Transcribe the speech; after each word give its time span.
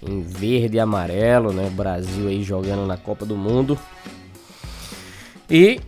em 0.00 0.22
verde 0.22 0.76
e 0.76 0.80
amarelo, 0.80 1.52
né? 1.52 1.68
Brasil 1.68 2.28
aí 2.28 2.44
jogando 2.44 2.86
na 2.86 2.96
Copa 2.96 3.26
do 3.26 3.36
Mundo. 3.36 3.76
E 5.50 5.80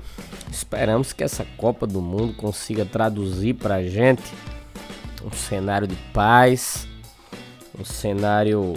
esperamos 0.50 1.12
que 1.12 1.22
essa 1.22 1.46
Copa 1.56 1.86
do 1.86 2.02
Mundo 2.02 2.34
consiga 2.34 2.84
traduzir 2.84 3.54
para 3.54 3.76
a 3.76 3.84
gente 3.84 4.24
um 5.24 5.30
cenário 5.30 5.86
de 5.86 5.94
paz, 6.12 6.88
um 7.78 7.84
cenário 7.84 8.74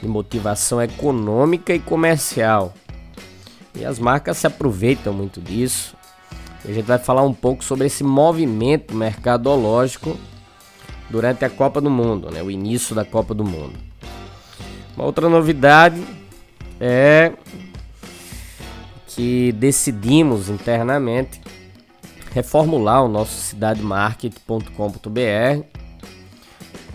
de 0.00 0.08
motivação 0.08 0.80
econômica 0.80 1.74
e 1.74 1.78
comercial. 1.78 2.72
E 3.74 3.84
as 3.84 3.98
marcas 3.98 4.38
se 4.38 4.46
aproveitam 4.46 5.12
muito 5.12 5.40
disso. 5.40 5.94
E 6.64 6.70
a 6.70 6.74
gente 6.74 6.86
vai 6.86 6.98
falar 6.98 7.22
um 7.22 7.34
pouco 7.34 7.64
sobre 7.64 7.86
esse 7.86 8.02
movimento 8.02 8.94
mercadológico 8.94 10.16
durante 11.08 11.44
a 11.44 11.50
Copa 11.50 11.80
do 11.80 11.90
Mundo, 11.90 12.30
né? 12.30 12.42
o 12.42 12.50
início 12.50 12.94
da 12.94 13.04
Copa 13.04 13.34
do 13.34 13.44
Mundo. 13.44 13.78
Uma 14.96 15.04
outra 15.04 15.28
novidade 15.28 16.02
é 16.78 17.32
que 19.06 19.52
decidimos 19.52 20.48
internamente 20.48 21.40
reformular 22.32 23.04
o 23.04 23.08
nosso 23.08 23.40
cidademarket.com.br. 23.40 25.64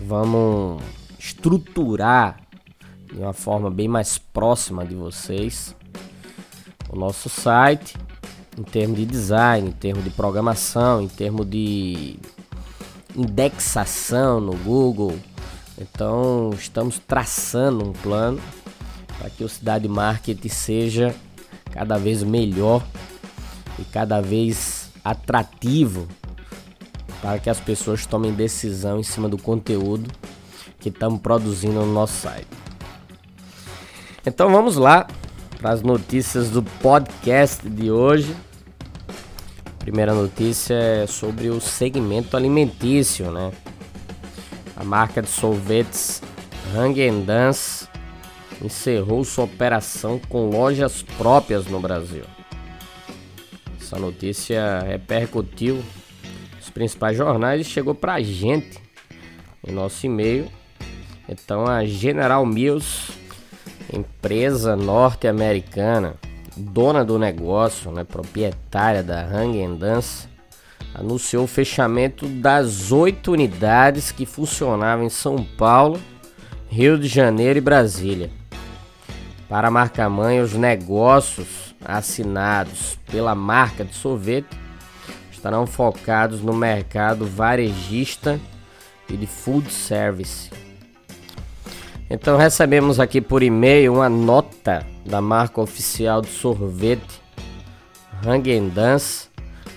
Vamos 0.00 0.82
estruturar 1.18 2.45
de 3.16 3.22
uma 3.22 3.32
forma 3.32 3.70
bem 3.70 3.88
mais 3.88 4.18
próxima 4.18 4.84
de 4.84 4.94
vocês 4.94 5.74
o 6.90 6.96
nosso 6.96 7.30
site 7.30 7.96
em 8.58 8.62
termos 8.62 8.98
de 8.98 9.06
design, 9.06 9.70
em 9.70 9.72
termos 9.72 10.04
de 10.04 10.10
programação, 10.10 11.00
em 11.00 11.08
termos 11.08 11.48
de 11.48 12.18
indexação 13.14 14.38
no 14.38 14.54
Google. 14.56 15.18
Então 15.78 16.50
estamos 16.58 16.98
traçando 16.98 17.88
um 17.88 17.92
plano 17.92 18.38
para 19.18 19.30
que 19.30 19.42
o 19.42 19.48
Cidade 19.48 19.88
Marketing 19.88 20.48
seja 20.48 21.14
cada 21.72 21.96
vez 21.96 22.22
melhor 22.22 22.82
e 23.78 23.84
cada 23.84 24.20
vez 24.20 24.90
atrativo 25.02 26.06
para 27.22 27.38
que 27.38 27.48
as 27.48 27.60
pessoas 27.60 28.04
tomem 28.04 28.32
decisão 28.32 29.00
em 29.00 29.02
cima 29.02 29.26
do 29.26 29.38
conteúdo 29.38 30.10
que 30.78 30.90
estamos 30.90 31.20
produzindo 31.20 31.80
no 31.80 31.92
nosso 31.92 32.20
site. 32.20 32.65
Então 34.28 34.50
vamos 34.50 34.74
lá 34.74 35.06
para 35.56 35.70
as 35.70 35.82
notícias 35.82 36.50
do 36.50 36.60
podcast 36.60 37.68
de 37.68 37.92
hoje. 37.92 38.34
Primeira 39.78 40.12
notícia 40.12 40.74
é 40.74 41.06
sobre 41.06 41.48
o 41.48 41.60
segmento 41.60 42.36
alimentício, 42.36 43.30
né? 43.30 43.52
A 44.76 44.82
marca 44.82 45.22
de 45.22 45.28
sorvetes 45.28 46.20
Hang 46.74 47.08
Dance 47.24 47.86
encerrou 48.60 49.22
sua 49.22 49.44
operação 49.44 50.20
com 50.28 50.50
lojas 50.50 51.02
próprias 51.02 51.66
no 51.66 51.78
Brasil. 51.78 52.24
Essa 53.80 53.96
notícia 53.96 54.80
repercutiu 54.80 55.80
nos 56.56 56.68
principais 56.68 57.16
jornais 57.16 57.60
e 57.60 57.70
chegou 57.70 57.94
para 57.94 58.14
a 58.14 58.20
gente 58.20 58.80
em 59.64 59.70
nosso 59.70 60.04
e-mail. 60.04 60.50
Então 61.28 61.64
a 61.64 61.84
General 61.84 62.44
Mills 62.44 63.15
empresa 63.92 64.74
norte-americana, 64.76 66.14
dona 66.56 67.04
do 67.04 67.18
negócio, 67.18 67.90
né, 67.90 68.04
proprietária 68.04 69.02
da 69.02 69.22
Hang 69.22 69.76
Dance, 69.76 70.28
anunciou 70.94 71.44
o 71.44 71.48
fechamento 71.48 72.26
das 72.26 72.90
oito 72.90 73.32
unidades 73.32 74.10
que 74.10 74.24
funcionavam 74.24 75.04
em 75.04 75.10
São 75.10 75.44
Paulo, 75.44 76.00
Rio 76.68 76.98
de 76.98 77.06
Janeiro 77.06 77.58
e 77.58 77.62
Brasília. 77.62 78.30
Para 79.48 79.68
a 79.68 79.70
marca-mãe, 79.70 80.40
os 80.40 80.54
negócios 80.54 81.74
assinados 81.84 82.98
pela 83.10 83.34
marca 83.34 83.84
de 83.84 83.94
sorvete 83.94 84.48
estarão 85.30 85.66
focados 85.66 86.40
no 86.40 86.52
mercado 86.52 87.24
varejista 87.24 88.40
e 89.08 89.16
de 89.16 89.26
food 89.26 89.70
service. 89.72 90.50
Então 92.08 92.36
recebemos 92.36 93.00
aqui 93.00 93.20
por 93.20 93.42
e-mail 93.42 93.94
uma 93.94 94.08
nota 94.08 94.86
da 95.04 95.20
marca 95.20 95.60
oficial 95.60 96.22
de 96.22 96.28
sorvete 96.28 97.20
Hang 98.24 98.60
Dance 98.70 99.28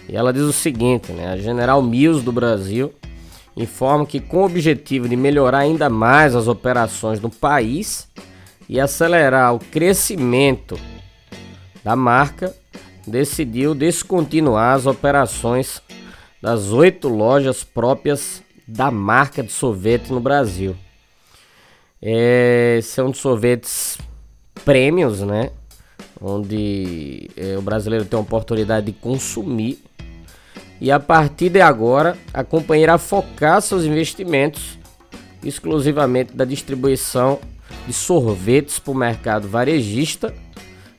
e 0.08 0.16
ela 0.16 0.32
diz 0.32 0.44
o 0.44 0.54
seguinte, 0.54 1.12
né? 1.12 1.32
A 1.32 1.38
General 1.38 1.82
Mills 1.82 2.24
do 2.24 2.32
Brasil 2.32 2.94
informa 3.58 4.06
que 4.06 4.20
com 4.20 4.38
o 4.38 4.46
objetivo 4.46 5.10
de 5.10 5.16
melhorar 5.16 5.60
ainda 5.60 5.90
mais 5.90 6.36
as 6.36 6.48
operações 6.48 7.20
no 7.20 7.30
país 7.30 8.08
e 8.68 8.80
acelerar 8.80 9.56
o 9.56 9.60
crescimento 9.60 10.80
da 11.84 11.96
marca, 11.96 12.56
decidiu 13.08 13.74
descontinuar 13.74 14.76
as 14.76 14.86
operações 14.86 15.82
das 16.42 16.72
oito 16.72 17.08
lojas 17.08 17.64
próprias 17.64 18.44
da 18.68 18.92
marca 18.92 19.42
de 19.42 19.52
sorvete 19.52 20.12
no 20.12 20.20
Brasil. 20.20 20.76
É, 22.02 22.80
são 22.82 23.14
sorvetes 23.14 23.98
prêmios, 24.64 25.22
né? 25.22 25.52
Onde 26.22 27.30
é, 27.36 27.58
o 27.58 27.62
brasileiro 27.62 28.06
tem 28.06 28.18
a 28.18 28.22
oportunidade 28.22 28.88
de 28.88 28.94
consumir. 28.94 29.84
E 30.82 30.92
a 30.92 31.00
partir 31.00 31.50
de 31.50 31.60
agora, 31.60 32.18
a 32.34 32.44
companhia 32.44 32.84
irá 32.84 32.98
focar 32.98 33.62
seus 33.62 33.84
investimentos 33.84 34.80
exclusivamente 35.44 36.34
da 36.34 36.46
distribuição 36.46 37.40
de 37.86 37.94
sorvetes 37.94 38.80
para 38.80 38.92
o 38.92 38.96
mercado 38.96 39.48
varejista 39.48 40.34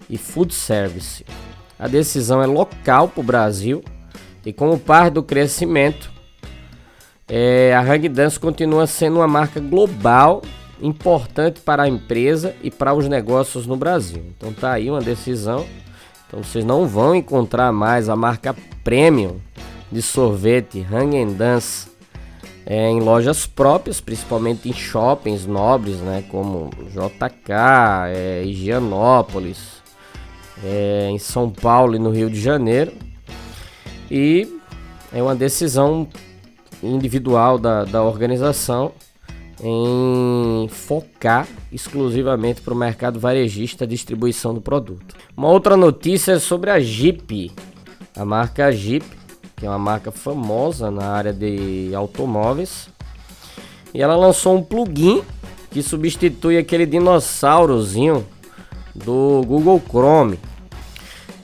e 0.08 0.18
food 0.18 0.54
service. 0.54 1.24
A 1.78 1.88
decisão 1.88 2.42
é 2.42 2.46
local 2.46 3.08
para 3.08 3.20
o 3.20 3.24
Brasil 3.24 3.82
e 4.44 4.52
como 4.52 4.78
parte 4.78 5.14
do 5.14 5.22
crescimento, 5.22 6.10
é, 7.28 7.74
a 7.74 7.80
Hang 7.80 8.08
Dance 8.08 8.38
continua 8.38 8.86
sendo 8.86 9.16
uma 9.16 9.28
marca 9.28 9.60
global 9.60 10.42
importante 10.82 11.60
para 11.60 11.84
a 11.84 11.88
empresa 11.88 12.54
e 12.62 12.70
para 12.70 12.94
os 12.94 13.08
negócios 13.08 13.66
no 13.66 13.76
Brasil. 13.76 14.22
Então 14.36 14.52
tá 14.52 14.72
aí 14.72 14.90
uma 14.90 15.00
decisão. 15.00 15.66
Então 16.26 16.42
vocês 16.42 16.64
não 16.64 16.86
vão 16.86 17.14
encontrar 17.14 17.72
mais 17.72 18.08
a 18.08 18.16
marca 18.16 18.54
premium 18.84 19.38
de 19.90 20.00
sorvete 20.00 20.86
Hang 20.90 21.34
Dance 21.34 21.88
é, 22.64 22.88
em 22.88 23.00
lojas 23.00 23.46
próprias, 23.46 24.00
principalmente 24.00 24.68
em 24.68 24.72
shoppings 24.72 25.44
nobres, 25.44 25.96
né, 25.96 26.22
como 26.30 26.70
JK, 26.88 27.52
é, 28.14 28.44
Higienópolis, 28.44 29.82
é, 30.62 31.08
em 31.10 31.18
São 31.18 31.50
Paulo 31.50 31.96
e 31.96 31.98
no 31.98 32.10
Rio 32.10 32.30
de 32.30 32.40
Janeiro. 32.40 32.92
E 34.08 34.60
é 35.12 35.20
uma 35.20 35.34
decisão 35.34 36.06
individual 36.82 37.58
da, 37.58 37.84
da 37.84 38.02
organização 38.02 38.92
em 39.62 40.68
focar 40.68 41.46
exclusivamente 41.70 42.60
para 42.60 42.72
o 42.72 42.76
mercado 42.76 43.20
varejista 43.20 43.84
a 43.84 43.86
distribuição 43.86 44.54
do 44.54 44.60
produto. 44.60 45.14
Uma 45.36 45.48
outra 45.48 45.76
notícia 45.76 46.32
é 46.32 46.38
sobre 46.38 46.70
a 46.70 46.80
Jeep, 46.80 47.52
a 48.16 48.24
marca 48.24 48.72
Jeep, 48.72 49.04
que 49.56 49.66
é 49.66 49.68
uma 49.68 49.78
marca 49.78 50.10
famosa 50.10 50.90
na 50.90 51.10
área 51.10 51.32
de 51.32 51.90
automóveis, 51.94 52.88
e 53.92 54.00
ela 54.00 54.16
lançou 54.16 54.56
um 54.56 54.62
plugin 54.62 55.22
que 55.70 55.82
substitui 55.82 56.56
aquele 56.56 56.86
dinossaurozinho 56.86 58.26
do 58.94 59.42
Google 59.46 59.80
Chrome. 59.86 60.38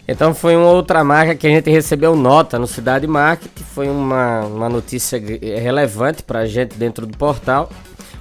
Então 0.08 0.32
foi 0.32 0.56
uma 0.56 0.70
outra 0.70 1.02
marca 1.02 1.34
que 1.34 1.46
a 1.46 1.50
gente 1.50 1.68
recebeu 1.68 2.14
nota 2.14 2.58
no 2.58 2.66
Cidade 2.66 3.06
Market, 3.06 3.50
foi 3.74 3.88
uma, 3.88 4.46
uma 4.46 4.68
notícia 4.68 5.18
relevante 5.18 6.22
para 6.22 6.40
a 6.40 6.46
gente 6.46 6.76
dentro 6.76 7.06
do 7.06 7.16
portal. 7.16 7.68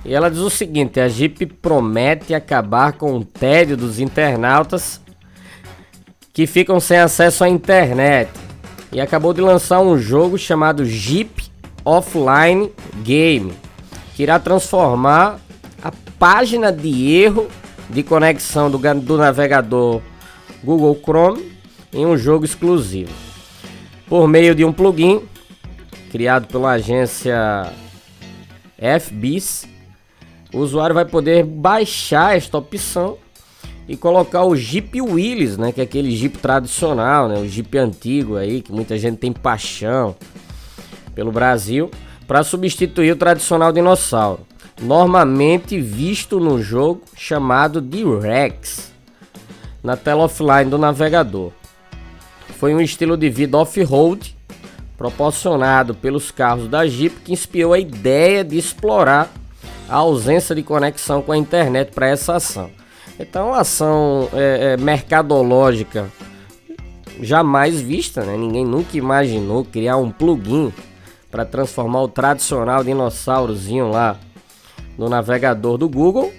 E 0.05 0.13
ela 0.13 0.29
diz 0.29 0.39
o 0.39 0.49
seguinte: 0.49 0.99
a 0.99 1.09
Jeep 1.09 1.45
promete 1.47 2.33
acabar 2.33 2.93
com 2.93 3.17
o 3.17 3.25
tédio 3.25 3.75
dos 3.75 3.99
internautas 3.99 5.01
que 6.31 6.45
ficam 6.45 6.79
sem 6.79 6.97
acesso 6.97 7.43
à 7.43 7.49
internet. 7.49 8.29
E 8.91 9.01
acabou 9.01 9.33
de 9.33 9.41
lançar 9.41 9.79
um 9.79 9.97
jogo 9.97 10.37
chamado 10.37 10.85
Jeep 10.85 11.43
Offline 11.83 12.71
Game, 13.03 13.53
que 14.13 14.23
irá 14.23 14.39
transformar 14.39 15.39
a 15.83 15.91
página 16.19 16.71
de 16.71 17.11
erro 17.11 17.47
de 17.89 18.03
conexão 18.03 18.69
do, 18.69 18.77
do 18.77 19.17
navegador 19.17 20.01
Google 20.63 20.99
Chrome 21.03 21.51
em 21.91 22.05
um 22.05 22.17
jogo 22.17 22.45
exclusivo. 22.45 23.11
Por 24.07 24.27
meio 24.27 24.53
de 24.53 24.63
um 24.63 24.71
plugin 24.71 25.21
criado 26.11 26.47
pela 26.47 26.71
agência 26.71 27.71
FBIS, 28.99 29.67
o 30.55 30.59
usuário 30.59 30.93
vai 30.95 31.03
poder 31.03 31.43
baixar 31.43 32.37
esta 32.37 32.57
opção 32.57 33.17
e 33.89 33.97
colocar 33.97 34.45
o 34.45 34.55
Jeep 34.55 35.01
Willys, 35.01 35.57
né, 35.57 35.73
que 35.73 35.81
é 35.81 35.83
aquele 35.83 36.15
Jeep 36.15 36.37
tradicional, 36.37 37.27
né, 37.27 37.37
o 37.37 37.45
Jeep 37.45 37.77
antigo 37.77 38.37
aí 38.37 38.61
que 38.61 38.71
muita 38.71 38.97
gente 38.97 39.17
tem 39.17 39.33
paixão 39.33 40.15
pelo 41.13 41.29
Brasil, 41.29 41.91
para 42.25 42.41
substituir 42.41 43.11
o 43.11 43.15
tradicional 43.17 43.73
dinossauro, 43.73 44.47
normalmente 44.81 45.79
visto 45.79 46.39
no 46.39 46.61
jogo 46.61 47.01
chamado 47.15 47.81
de 47.81 48.03
Rex, 48.17 48.93
na 49.83 49.97
tela 49.97 50.23
offline 50.23 50.69
do 50.69 50.77
navegador. 50.77 51.51
Foi 52.57 52.73
um 52.73 52.79
estilo 52.79 53.17
de 53.17 53.29
vida 53.29 53.57
off-road 53.57 54.35
proporcionado 54.97 55.93
pelos 55.93 56.31
carros 56.31 56.69
da 56.69 56.87
Jeep 56.87 57.13
que 57.25 57.33
inspirou 57.33 57.73
a 57.73 57.79
ideia 57.79 58.41
de 58.41 58.57
explorar 58.57 59.29
a 59.89 59.95
ausência 59.95 60.55
de 60.55 60.63
conexão 60.63 61.21
com 61.21 61.31
a 61.31 61.37
internet 61.37 61.91
para 61.91 62.07
essa 62.07 62.35
ação. 62.35 62.69
Então, 63.19 63.47
uma 63.47 63.61
ação 63.61 64.29
é, 64.33 64.73
é, 64.73 64.77
mercadológica 64.77 66.11
jamais 67.21 67.79
vista, 67.79 68.23
né? 68.25 68.35
Ninguém 68.35 68.65
nunca 68.65 68.97
imaginou 68.97 69.63
criar 69.63 69.97
um 69.97 70.11
plugin 70.11 70.73
para 71.31 71.45
transformar 71.45 72.01
o 72.01 72.07
tradicional 72.07 72.83
dinossaurozinho 72.83 73.89
lá 73.89 74.17
no 74.97 75.09
navegador 75.09 75.77
do 75.77 75.87
Google. 75.87 76.33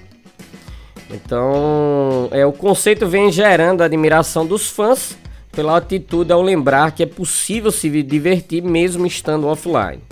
Então, 1.10 2.28
é 2.30 2.44
o 2.44 2.52
conceito 2.52 3.06
vem 3.06 3.30
gerando 3.30 3.82
admiração 3.82 4.44
dos 4.44 4.68
fãs 4.68 5.16
pela 5.52 5.76
atitude 5.76 6.32
ao 6.32 6.42
lembrar 6.42 6.92
que 6.92 7.02
é 7.02 7.06
possível 7.06 7.70
se 7.70 7.88
divertir 8.02 8.62
mesmo 8.62 9.06
estando 9.06 9.46
offline. 9.46 10.02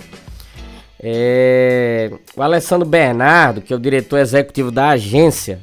É, 1.07 2.11
o 2.35 2.41
Alessandro 2.41 2.89
Bernardo, 2.89 3.61
que 3.61 3.75
é 3.75 3.77
o 3.77 3.79
diretor 3.79 4.19
executivo 4.19 4.71
da 4.71 4.89
agência 4.89 5.61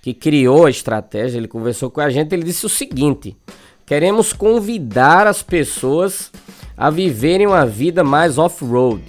que 0.00 0.14
criou 0.14 0.64
a 0.64 0.70
estratégia, 0.70 1.36
ele 1.36 1.46
conversou 1.46 1.90
com 1.90 2.00
a 2.00 2.08
gente, 2.08 2.34
ele 2.34 2.42
disse 2.42 2.64
o 2.64 2.70
seguinte: 2.70 3.36
queremos 3.84 4.32
convidar 4.32 5.26
as 5.26 5.42
pessoas 5.42 6.32
a 6.74 6.88
viverem 6.88 7.46
uma 7.46 7.66
vida 7.66 8.02
mais 8.02 8.38
off-road. 8.38 9.02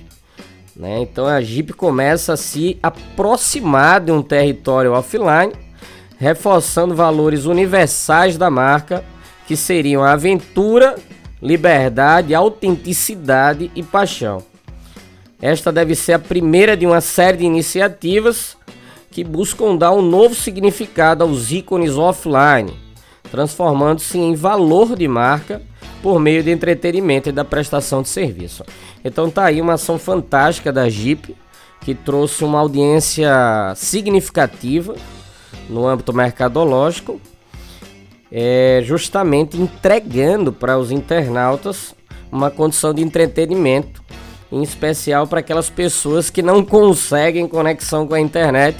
Né? 0.76 1.00
Então 1.00 1.26
a 1.26 1.40
Jeep 1.40 1.72
começa 1.72 2.34
a 2.34 2.38
se 2.38 2.78
aproximar 2.84 4.02
de 4.02 4.12
um 4.12 4.22
território 4.22 4.92
offline, 4.92 5.54
reforçando 6.20 6.94
valores 6.94 7.46
universais 7.46 8.38
da 8.38 8.50
marca, 8.50 9.02
que 9.48 9.56
seriam 9.56 10.04
aventura, 10.04 10.96
liberdade, 11.42 12.36
autenticidade 12.36 13.72
e 13.74 13.82
paixão. 13.82 14.44
Esta 15.44 15.74
deve 15.74 15.94
ser 15.94 16.14
a 16.14 16.20
primeira 16.20 16.78
de 16.78 16.86
uma 16.86 17.02
série 17.02 17.40
de 17.40 17.44
iniciativas 17.44 18.56
que 19.12 19.26
buscam 19.26 19.76
dar 19.76 19.92
um 19.92 20.02
novo 20.02 20.34
significado 20.34 21.22
aos 21.22 21.52
ícones 21.52 21.98
offline, 21.98 22.74
transformando-se 23.30 24.18
em 24.18 24.36
valor 24.36 24.96
de 24.96 25.06
marca 25.06 25.62
por 26.02 26.18
meio 26.18 26.42
de 26.42 26.50
entretenimento 26.50 27.28
e 27.28 27.34
da 27.34 27.44
prestação 27.44 28.02
de 28.02 28.08
serviço. 28.08 28.64
Então 29.04 29.30
tá 29.30 29.44
aí 29.44 29.60
uma 29.60 29.74
ação 29.74 30.00
fantástica 30.00 30.72
da 30.72 30.88
Jeep 30.88 31.36
que 31.82 31.94
trouxe 31.94 32.46
uma 32.46 32.62
audiência 32.62 33.30
significativa 33.76 34.96
no 35.70 35.86
âmbito 35.86 36.14
mercadológico, 36.14 37.20
é, 38.32 38.82
justamente 38.86 39.62
entregando 39.62 40.54
para 40.54 40.78
os 40.78 40.90
internautas 40.90 41.94
uma 42.32 42.50
condição 42.50 42.94
de 42.94 43.04
entretenimento 43.04 44.03
em 44.54 44.62
especial 44.62 45.26
para 45.26 45.40
aquelas 45.40 45.68
pessoas 45.68 46.30
que 46.30 46.44
não 46.44 46.64
conseguem 46.64 47.48
conexão 47.48 48.08
com 48.08 48.14
a 48.14 48.20
internet 48.20 48.78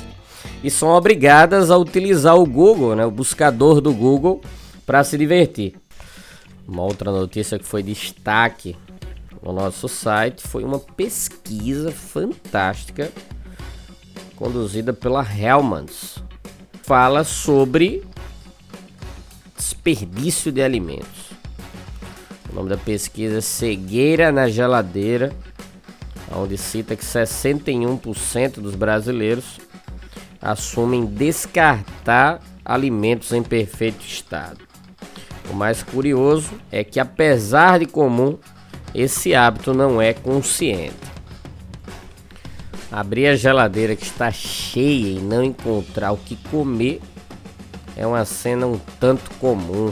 e 0.64 0.70
são 0.70 0.90
obrigadas 0.90 1.72
a 1.72 1.78
utilizar 1.78 2.38
o 2.38 2.46
Google, 2.46 2.96
né, 2.96 3.04
o 3.04 3.10
buscador 3.10 3.82
do 3.82 3.92
Google, 3.92 4.40
para 4.86 5.04
se 5.04 5.18
divertir. 5.18 5.74
Uma 6.68 6.84
outra 6.84 7.12
notícia 7.12 7.58
que 7.58 7.66
foi 7.66 7.82
destaque 7.82 8.76
no 9.42 9.52
nosso 9.52 9.90
site 9.90 10.48
foi 10.48 10.64
uma 10.64 10.78
pesquisa 10.78 11.92
fantástica 11.92 13.12
conduzida 14.36 14.94
pela 14.94 15.26
Hellmans. 15.26 16.20
Fala 16.84 17.24
sobre 17.24 18.04
desperdício 19.58 20.52
de 20.52 20.62
alimentos. 20.62 21.32
O 22.52 22.56
nome 22.56 22.70
da 22.70 22.78
pesquisa 22.78 23.40
é 23.40 23.42
Cegueira 23.42 24.32
na 24.32 24.48
Geladeira 24.48 25.34
onde 26.32 26.58
cita 26.58 26.96
que 26.96 27.04
61% 27.04 28.60
dos 28.60 28.76
brasileiros 28.76 29.60
assumem 30.42 31.06
descartar 31.06 32.42
alimentos 32.66 33.32
em 33.32 33.42
perfeito 33.42 34.06
estado. 34.06 34.60
O 35.50 35.54
mais 35.54 35.84
curioso 35.84 36.52
é 36.72 36.84
que, 36.84 37.00
apesar 37.00 37.80
de 37.80 37.86
comum, 37.86 38.38
esse 38.94 39.34
hábito 39.34 39.74
não 39.74 40.02
é 40.02 40.14
consciente. 40.14 40.96
Abrir 42.92 43.28
a 43.28 43.36
geladeira 43.36 43.96
que 43.96 44.04
está 44.04 44.32
cheia 44.32 45.18
e 45.18 45.20
não 45.20 45.44
encontrar 45.44 46.12
o 46.12 46.18
que 46.18 46.36
comer 46.50 47.02
é 47.96 48.06
uma 48.06 48.24
cena 48.26 48.68
um 48.68 48.80
tanto 49.00 49.30
comum. 49.40 49.92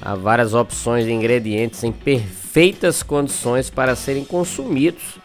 Há 0.00 0.14
várias 0.14 0.54
opções 0.54 1.04
de 1.04 1.12
ingredientes 1.12 1.82
em 1.82 1.90
perfeitas 1.90 3.02
condições 3.02 3.70
para 3.70 3.96
serem 3.96 4.24
consumidos 4.24 5.18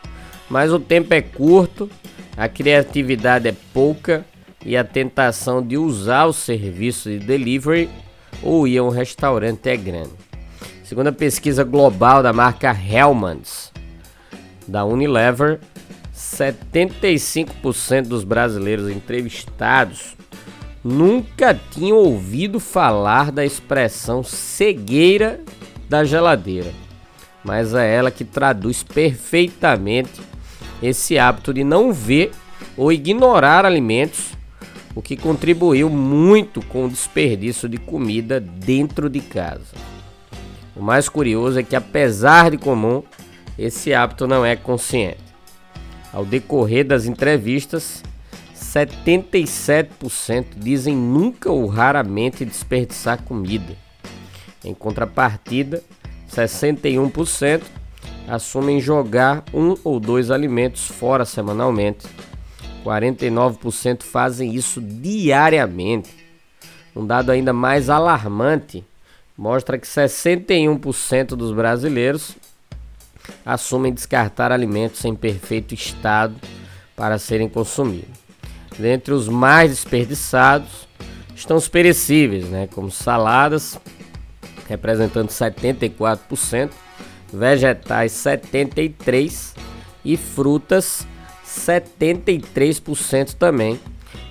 mas 0.52 0.74
o 0.74 0.80
tempo 0.80 1.14
é 1.14 1.22
curto, 1.22 1.90
a 2.36 2.50
criatividade 2.50 3.48
é 3.48 3.56
pouca 3.74 4.26
e 4.66 4.76
a 4.76 4.84
tentação 4.84 5.66
de 5.66 5.78
usar 5.78 6.26
o 6.26 6.34
serviço 6.34 7.10
de 7.10 7.20
delivery 7.20 7.90
ou 8.44 8.68
ir 8.68 8.78
a 8.80 8.84
um 8.84 8.90
restaurante 8.90 9.70
é 9.70 9.78
grande. 9.78 10.12
Segundo 10.84 11.08
a 11.08 11.14
pesquisa 11.14 11.64
global 11.64 12.22
da 12.22 12.34
marca 12.34 12.70
Hellmann's, 12.70 13.72
da 14.68 14.84
Unilever, 14.84 15.62
75% 16.14 18.08
dos 18.08 18.26
brasileiros 18.26 18.90
entrevistados 18.90 20.18
nunca 20.84 21.58
tinham 21.72 21.98
ouvido 21.98 22.60
falar 22.60 23.32
da 23.32 23.46
expressão 23.46 24.22
cegueira 24.22 25.40
da 25.88 26.04
geladeira, 26.04 26.74
mas 27.42 27.74
é 27.74 27.96
ela 27.96 28.12
que 28.12 28.26
traduz 28.26 28.84
perfeitamente 28.84 30.32
esse 30.82 31.18
hábito 31.18 31.54
de 31.54 31.64
não 31.64 31.94
ver 31.94 32.32
ou 32.76 32.92
ignorar 32.92 33.66
alimentos, 33.66 34.32
o 34.96 35.02
que 35.02 35.16
contribuiu 35.16 35.90
muito 35.90 36.62
com 36.66 36.86
o 36.86 36.90
desperdício 36.90 37.70
de 37.70 37.78
comida 37.78 38.40
dentro 38.40 39.10
de 39.10 39.22
casa. 39.22 39.74
O 40.76 40.82
mais 40.82 41.08
curioso 41.08 41.60
é 41.60 41.64
que, 41.64 41.76
apesar 41.76 42.52
de 42.52 42.58
comum, 42.58 43.04
esse 43.58 43.94
hábito 43.94 44.28
não 44.28 44.46
é 44.46 44.56
consciente. 44.56 45.20
Ao 46.12 46.26
decorrer 46.26 46.86
das 46.86 47.06
entrevistas, 47.06 48.04
77% 48.56 50.46
dizem 50.58 50.96
nunca 50.96 51.52
ou 51.52 51.68
raramente 51.68 52.46
desperdiçar 52.46 53.22
comida. 53.24 53.76
Em 54.64 54.74
contrapartida, 54.74 55.84
61% 56.30 57.62
assumem 58.28 58.80
jogar 58.80 59.44
um 59.54 59.76
ou 59.84 60.00
dois 60.00 60.32
alimentos 60.32 60.88
fora 60.88 61.26
semanalmente. 61.26 62.08
49% 62.84 64.04
fazem 64.04 64.56
isso 64.56 64.82
diariamente. 64.82 66.10
Um 66.96 67.06
dado 67.06 67.32
ainda 67.32 67.54
mais 67.54 67.90
alarmante 67.90 68.84
mostra 69.38 69.78
que 69.78 69.88
61% 69.88 71.28
dos 71.30 71.52
brasileiros 71.52 72.36
assumem 73.46 73.94
descartar 73.94 74.52
alimentos 74.52 75.04
em 75.06 75.16
perfeito 75.16 75.74
estado 75.74 76.36
para 76.96 77.18
serem 77.18 77.48
consumidos. 77.48 78.20
Dentre 78.78 79.14
os 79.14 79.28
mais 79.28 79.72
desperdiçados 79.72 80.88
estão 81.36 81.58
os 81.58 81.68
perecíveis, 81.68 82.46
né, 82.50 82.68
como 82.74 82.92
saladas, 82.92 83.80
representando 84.68 85.30
74%, 85.30 86.72
vegetais 87.34 88.12
73 88.12 89.56
e 90.04 90.18
frutas 90.18 91.08
73% 91.46 93.34
também 93.34 93.80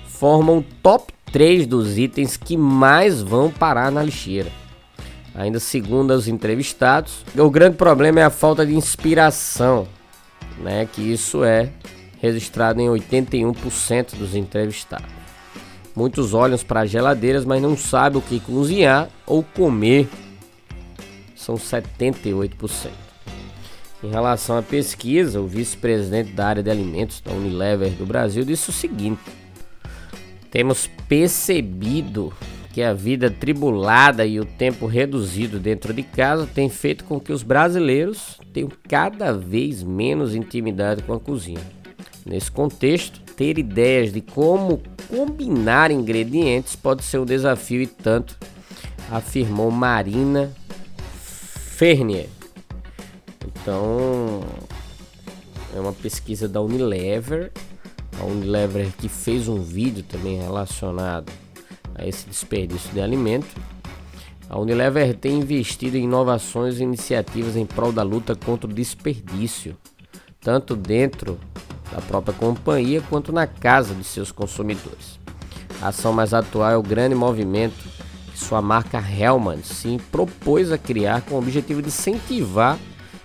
formam 0.05 0.59
o 0.59 0.65
top 0.83 1.13
3 1.31 1.65
dos 1.65 1.97
itens 1.97 2.37
que 2.37 2.57
mais 2.57 3.21
vão 3.21 3.49
parar 3.49 3.91
na 3.91 4.03
lixeira. 4.03 4.51
Ainda 5.33 5.59
segundo 5.59 6.11
os 6.11 6.27
entrevistados, 6.27 7.25
o 7.37 7.49
grande 7.49 7.77
problema 7.77 8.19
é 8.19 8.23
a 8.23 8.29
falta 8.29 8.65
de 8.65 8.75
inspiração, 8.75 9.87
né? 10.59 10.87
Que 10.91 11.01
isso 11.01 11.43
é 11.43 11.69
registrado 12.19 12.81
em 12.81 12.87
81% 12.87 14.15
dos 14.15 14.35
entrevistados. 14.35 15.09
Muitos 15.95 16.33
olham 16.33 16.57
para 16.59 16.81
as 16.81 16.89
geladeiras, 16.89 17.45
mas 17.45 17.61
não 17.61 17.75
sabem 17.77 18.19
o 18.19 18.21
que 18.21 18.39
cozinhar 18.39 19.09
ou 19.25 19.43
comer. 19.43 20.07
São 21.41 21.55
78%. 21.55 22.91
Em 24.03 24.09
relação 24.09 24.59
à 24.59 24.61
pesquisa, 24.61 25.41
o 25.41 25.47
vice-presidente 25.47 26.33
da 26.33 26.45
área 26.45 26.61
de 26.61 26.69
alimentos 26.69 27.19
da 27.19 27.31
Unilever 27.31 27.89
do 27.93 28.05
Brasil 28.05 28.45
disse 28.45 28.69
o 28.69 28.73
seguinte: 28.73 29.21
Temos 30.51 30.87
percebido 31.07 32.31
que 32.71 32.83
a 32.83 32.93
vida 32.93 33.31
tribulada 33.31 34.23
e 34.23 34.39
o 34.39 34.45
tempo 34.45 34.85
reduzido 34.85 35.59
dentro 35.59 35.91
de 35.93 36.03
casa 36.03 36.45
tem 36.45 36.69
feito 36.69 37.05
com 37.05 37.19
que 37.19 37.33
os 37.33 37.41
brasileiros 37.41 38.39
tenham 38.53 38.69
cada 38.87 39.33
vez 39.33 39.81
menos 39.81 40.35
intimidade 40.35 41.01
com 41.01 41.13
a 41.13 41.19
cozinha. 41.19 41.61
Nesse 42.23 42.51
contexto, 42.51 43.19
ter 43.35 43.57
ideias 43.57 44.13
de 44.13 44.21
como 44.21 44.79
combinar 45.09 45.89
ingredientes 45.89 46.75
pode 46.75 47.03
ser 47.03 47.17
um 47.17 47.25
desafio 47.25 47.81
e 47.81 47.87
tanto, 47.87 48.37
afirmou 49.09 49.71
Marina 49.71 50.51
Fernier. 51.81 52.29
Então, 53.43 54.41
é 55.75 55.79
uma 55.79 55.93
pesquisa 55.93 56.47
da 56.47 56.61
Unilever, 56.61 57.51
a 58.19 58.23
Unilever 58.23 58.91
que 58.99 59.09
fez 59.09 59.47
um 59.47 59.59
vídeo 59.59 60.03
também 60.03 60.39
relacionado 60.39 61.31
a 61.95 62.05
esse 62.07 62.27
desperdício 62.27 62.91
de 62.93 63.01
alimento. 63.01 63.59
A 64.47 64.59
Unilever 64.59 65.17
tem 65.17 65.39
investido 65.39 65.97
em 65.97 66.03
inovações 66.03 66.79
e 66.79 66.83
iniciativas 66.83 67.55
em 67.55 67.65
prol 67.65 67.91
da 67.91 68.03
luta 68.03 68.35
contra 68.35 68.69
o 68.69 68.73
desperdício, 68.73 69.75
tanto 70.39 70.75
dentro 70.75 71.39
da 71.91 71.99
própria 71.99 72.35
companhia 72.35 73.01
quanto 73.09 73.33
na 73.33 73.47
casa 73.47 73.95
de 73.95 74.03
seus 74.03 74.31
consumidores. 74.31 75.19
A 75.81 75.87
ação 75.87 76.13
mais 76.13 76.31
atual 76.31 76.69
é 76.69 76.77
o 76.77 76.83
grande 76.83 77.15
movimento 77.15 77.89
sua 78.33 78.61
marca 78.61 78.99
Hellman 78.99 79.63
se 79.63 79.99
propôs 80.11 80.71
a 80.71 80.77
criar 80.77 81.21
com 81.21 81.35
o 81.35 81.37
objetivo 81.37 81.81
de 81.81 81.89
incentivar 81.89 82.77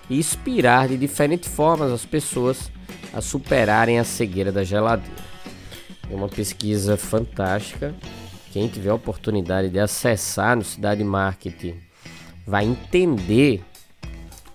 e 0.09 0.17
inspirar 0.17 0.87
de 0.87 0.97
diferentes 0.97 1.49
formas 1.53 1.91
as 1.91 2.05
pessoas 2.05 2.71
a 3.13 3.21
superarem 3.21 3.99
a 3.99 4.03
cegueira 4.03 4.51
da 4.51 4.63
geladeira. 4.63 5.27
É 6.09 6.15
uma 6.15 6.29
pesquisa 6.29 6.95
fantástica 6.95 7.93
quem 8.51 8.67
tiver 8.67 8.89
a 8.89 8.95
oportunidade 8.95 9.69
de 9.69 9.79
acessar 9.79 10.55
no 10.55 10.63
Cidade 10.63 11.03
Marketing 11.03 11.75
vai 12.45 12.65
entender 12.65 13.63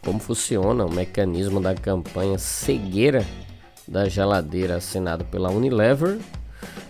como 0.05 0.19
funciona 0.19 0.85
o 0.85 0.93
mecanismo 0.93 1.61
da 1.61 1.75
campanha 1.75 2.39
Cegueira 2.39 3.25
da 3.87 4.09
Geladeira 4.09 4.77
assinado 4.77 5.25
pela 5.27 5.51
Unilever 5.51 6.19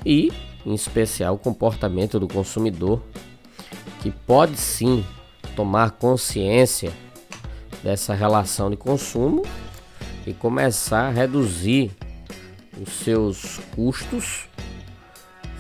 e, 0.07 0.33
em 0.65 0.73
especial, 0.73 1.35
o 1.35 1.39
comportamento 1.39 2.19
do 2.19 2.29
consumidor 2.29 3.03
que 4.03 4.11
pode 4.11 4.57
sim 4.57 5.05
tomar 5.55 5.93
consciência 5.93 6.93
dessa 7.85 8.15
relação 8.15 8.69
de 8.69 8.77
consumo 8.77 9.45
e 10.27 10.35
começar 10.35 11.07
a 11.07 11.11
reduzir 11.11 11.93
os 12.81 12.93
seus 12.93 13.61
custos 13.75 14.49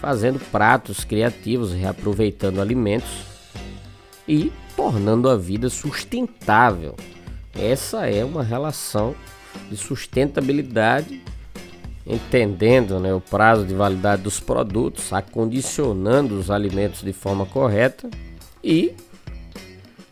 fazendo 0.01 0.41
pratos 0.51 1.05
criativos, 1.05 1.73
reaproveitando 1.73 2.61
alimentos 2.61 3.25
e 4.27 4.53
tornando 4.75 5.29
a 5.29 5.37
vida 5.37 5.71
sustentável. 5.71 6.97
Essa 7.55 8.09
é 8.09 8.25
uma 8.25 8.43
relação 8.43 9.15
de 9.71 9.77
sustentabilidade, 9.77 11.23
entendendo 12.05 12.99
né, 12.99 13.15
o 13.15 13.21
prazo 13.21 13.65
de 13.65 13.75
validade 13.75 14.23
dos 14.23 14.41
produtos, 14.41 15.13
acondicionando 15.13 16.37
os 16.37 16.51
alimentos 16.51 17.03
de 17.03 17.13
forma 17.13 17.47
correta 17.47 18.11
e 18.62 18.95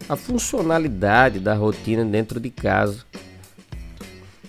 a 0.08 0.16
funcionalidade 0.16 1.38
da 1.38 1.54
rotina 1.54 2.04
dentro 2.04 2.40
de 2.40 2.50
casa. 2.50 3.04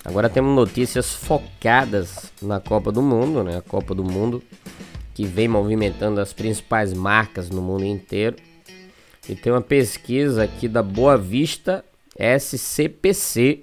Agora 0.04 0.30
temos 0.30 0.56
notícias 0.56 1.14
focadas 1.14 2.32
na 2.42 2.60
Copa 2.60 2.92
do 2.92 3.02
Mundo, 3.02 3.44
né? 3.44 3.58
A 3.58 3.62
Copa 3.62 3.94
do 3.94 4.04
Mundo 4.04 4.42
que 5.14 5.26
vem 5.26 5.48
movimentando 5.48 6.20
as 6.20 6.34
principais 6.34 6.94
marcas 6.94 7.50
no 7.50 7.62
mundo 7.62 7.86
inteiro. 7.86 8.38
E 9.30 9.36
tem 9.36 9.54
uma 9.54 9.62
pesquisa 9.62 10.44
aqui 10.44 10.68
da 10.68 10.82
Boa 10.82 11.18
Vista 11.18 11.86
SCPC, 12.18 13.62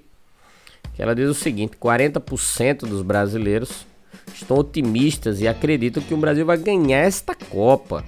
que 0.94 1.02
ela 1.02 1.14
diz 1.14 1.28
o 1.28 1.34
seguinte: 1.34 1.76
40% 1.76 2.80
dos 2.80 3.02
brasileiros 3.02 3.84
estão 4.32 4.58
otimistas 4.58 5.40
e 5.40 5.48
acreditam 5.48 6.02
que 6.02 6.14
o 6.14 6.18
Brasil 6.18 6.46
vai 6.46 6.56
ganhar 6.56 7.00
esta 7.00 7.34
Copa. 7.34 8.04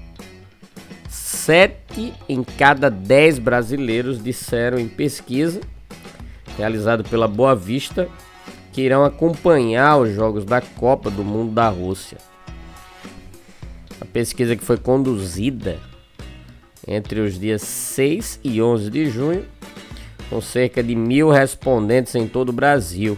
Sete 1.40 2.12
em 2.28 2.44
cada 2.44 2.90
dez 2.90 3.38
brasileiros 3.38 4.22
disseram 4.22 4.78
em 4.78 4.86
pesquisa 4.86 5.62
realizada 6.58 7.02
pela 7.02 7.26
Boa 7.26 7.56
Vista 7.56 8.08
que 8.70 8.82
irão 8.82 9.06
acompanhar 9.06 9.96
os 9.96 10.14
jogos 10.14 10.44
da 10.44 10.60
Copa 10.60 11.10
do 11.10 11.24
Mundo 11.24 11.52
da 11.52 11.66
Rússia. 11.70 12.18
A 13.98 14.04
pesquisa 14.04 14.54
que 14.54 14.62
foi 14.62 14.76
conduzida 14.76 15.78
entre 16.86 17.20
os 17.20 17.40
dias 17.40 17.62
6 17.62 18.40
e 18.44 18.60
11 18.60 18.90
de 18.90 19.08
junho, 19.08 19.46
com 20.28 20.42
cerca 20.42 20.82
de 20.82 20.94
mil 20.94 21.30
respondentes 21.30 22.14
em 22.14 22.28
todo 22.28 22.50
o 22.50 22.52
Brasil. 22.52 23.16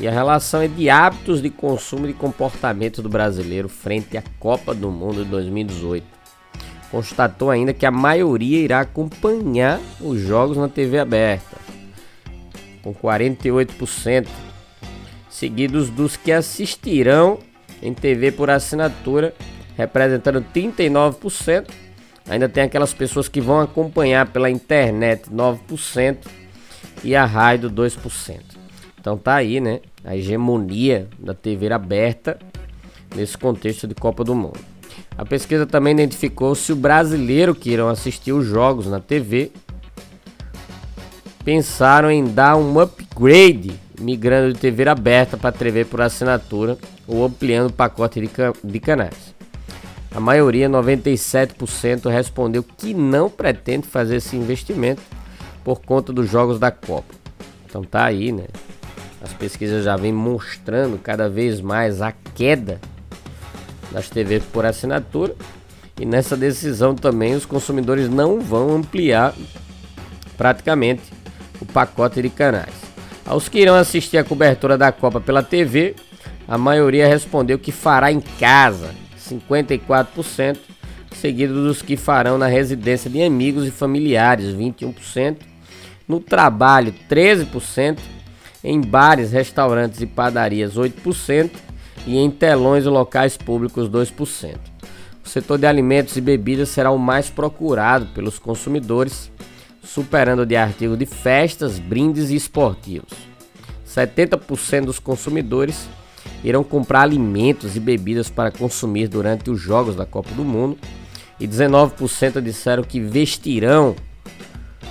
E 0.00 0.06
a 0.06 0.12
relação 0.12 0.62
é 0.62 0.68
de 0.68 0.88
hábitos 0.88 1.42
de 1.42 1.50
consumo 1.50 2.08
e 2.08 2.14
comportamento 2.14 3.02
do 3.02 3.08
brasileiro 3.08 3.68
frente 3.68 4.16
à 4.16 4.22
Copa 4.38 4.72
do 4.72 4.88
Mundo 4.88 5.24
de 5.24 5.30
2018. 5.30 6.17
Constatou 6.90 7.50
ainda 7.50 7.74
que 7.74 7.84
a 7.84 7.90
maioria 7.90 8.58
irá 8.58 8.80
acompanhar 8.80 9.80
os 10.00 10.20
jogos 10.20 10.56
na 10.56 10.68
TV 10.68 10.98
aberta, 10.98 11.56
com 12.82 12.94
48%, 12.94 14.26
seguidos 15.28 15.90
dos 15.90 16.16
que 16.16 16.32
assistirão 16.32 17.38
em 17.82 17.92
TV 17.92 18.32
por 18.32 18.48
assinatura 18.48 19.34
representando 19.78 20.44
39%. 20.52 21.68
Ainda 22.28 22.48
tem 22.48 22.64
aquelas 22.64 22.92
pessoas 22.92 23.28
que 23.28 23.40
vão 23.40 23.60
acompanhar 23.60 24.26
pela 24.26 24.50
internet 24.50 25.30
9% 25.30 26.18
e 27.04 27.14
a 27.14 27.24
rádio 27.24 27.70
2%. 27.70 28.40
Então 29.00 29.16
tá 29.16 29.36
aí, 29.36 29.60
né? 29.60 29.80
A 30.04 30.16
hegemonia 30.16 31.08
da 31.18 31.32
TV 31.32 31.72
aberta 31.72 32.38
nesse 33.14 33.38
contexto 33.38 33.86
de 33.86 33.94
Copa 33.94 34.24
do 34.24 34.34
Mundo. 34.34 34.77
A 35.16 35.24
pesquisa 35.24 35.66
também 35.66 35.94
identificou 35.94 36.54
se 36.54 36.72
o 36.72 36.76
brasileiro 36.76 37.54
que 37.54 37.70
irão 37.70 37.88
assistir 37.88 38.32
os 38.32 38.46
jogos 38.46 38.86
na 38.86 39.00
TV 39.00 39.50
pensaram 41.44 42.10
em 42.10 42.24
dar 42.24 42.56
um 42.56 42.78
upgrade 42.78 43.72
migrando 43.98 44.52
de 44.52 44.60
TV 44.60 44.88
aberta 44.88 45.36
para 45.36 45.50
TV 45.50 45.84
por 45.84 46.00
assinatura 46.00 46.78
ou 47.06 47.24
ampliando 47.24 47.70
o 47.70 47.72
pacote 47.72 48.20
de, 48.20 48.30
de 48.62 48.80
canais. 48.80 49.34
A 50.14 50.20
maioria, 50.20 50.68
97%, 50.68 52.08
respondeu 52.08 52.62
que 52.62 52.94
não 52.94 53.28
pretende 53.28 53.86
fazer 53.86 54.16
esse 54.16 54.36
investimento 54.36 55.02
por 55.62 55.80
conta 55.80 56.12
dos 56.12 56.30
jogos 56.30 56.58
da 56.58 56.70
Copa. 56.70 57.14
Então 57.66 57.82
tá 57.82 58.04
aí, 58.04 58.32
né? 58.32 58.44
As 59.20 59.32
pesquisas 59.32 59.84
já 59.84 59.96
vêm 59.96 60.12
mostrando 60.12 60.98
cada 60.98 61.28
vez 61.28 61.60
mais 61.60 62.00
a 62.00 62.12
queda 62.34 62.80
das 63.90 64.08
TVs 64.08 64.44
por 64.44 64.64
assinatura. 64.64 65.34
E 65.98 66.06
nessa 66.06 66.36
decisão 66.36 66.94
também 66.94 67.34
os 67.34 67.44
consumidores 67.44 68.08
não 68.08 68.40
vão 68.40 68.76
ampliar 68.76 69.34
praticamente 70.36 71.02
o 71.60 71.66
pacote 71.66 72.22
de 72.22 72.28
canais. 72.28 72.74
Aos 73.26 73.48
que 73.48 73.58
irão 73.58 73.74
assistir 73.74 74.16
a 74.16 74.24
cobertura 74.24 74.78
da 74.78 74.92
Copa 74.92 75.20
pela 75.20 75.42
TV, 75.42 75.96
a 76.46 76.56
maioria 76.56 77.06
respondeu 77.06 77.58
que 77.58 77.72
fará 77.72 78.10
em 78.10 78.20
casa 78.20 78.94
54%, 79.28 80.56
seguido 81.14 81.52
dos 81.52 81.82
que 81.82 81.96
farão 81.96 82.38
na 82.38 82.46
residência 82.46 83.10
de 83.10 83.22
amigos 83.22 83.66
e 83.66 83.70
familiares, 83.70 84.54
21%, 84.54 85.36
no 86.06 86.20
trabalho, 86.20 86.94
13%, 87.10 87.98
em 88.64 88.80
bares, 88.80 89.32
restaurantes 89.32 90.00
e 90.00 90.06
padarias, 90.06 90.76
8%, 90.76 91.50
e 92.06 92.16
em 92.16 92.30
telões 92.30 92.84
e 92.84 92.88
locais 92.88 93.36
públicos, 93.36 93.88
2%. 93.88 94.56
O 95.24 95.28
setor 95.28 95.58
de 95.58 95.66
alimentos 95.66 96.16
e 96.16 96.20
bebidas 96.20 96.70
será 96.70 96.90
o 96.90 96.98
mais 96.98 97.28
procurado 97.28 98.06
pelos 98.14 98.38
consumidores, 98.38 99.30
superando 99.82 100.40
o 100.40 100.46
de 100.46 100.56
artigos 100.56 100.98
de 100.98 101.06
festas, 101.06 101.78
brindes 101.78 102.30
e 102.30 102.34
esportivos. 102.36 103.12
70% 103.86 104.86
dos 104.86 104.98
consumidores 104.98 105.88
irão 106.42 106.62
comprar 106.62 107.02
alimentos 107.02 107.76
e 107.76 107.80
bebidas 107.80 108.30
para 108.30 108.50
consumir 108.50 109.08
durante 109.08 109.50
os 109.50 109.60
jogos 109.60 109.96
da 109.96 110.06
Copa 110.06 110.30
do 110.34 110.44
Mundo. 110.44 110.78
E 111.40 111.46
19% 111.46 112.40
disseram 112.40 112.82
que 112.82 113.00
vestirão 113.00 113.94